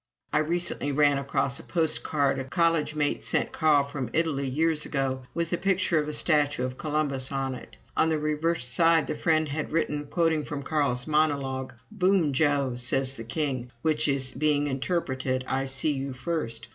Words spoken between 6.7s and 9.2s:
Columbus on it. On the reverse side the